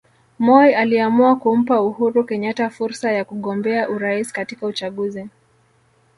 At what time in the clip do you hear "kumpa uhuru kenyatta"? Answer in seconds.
1.35-2.69